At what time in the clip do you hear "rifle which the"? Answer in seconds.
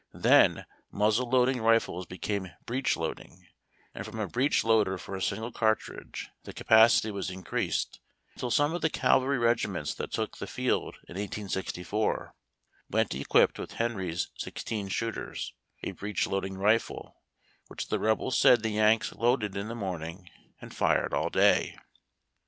16.57-17.99